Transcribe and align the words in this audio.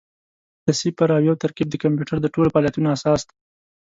د 0.65 0.67
صفر 0.79 1.09
او 1.15 1.21
یو 1.27 1.35
ترکیب 1.43 1.67
د 1.71 1.75
کمپیوټر 1.83 2.17
د 2.21 2.27
ټولو 2.33 2.51
فعالیتونو 2.53 2.87
اساس 2.95 3.21
دی. 3.27 3.35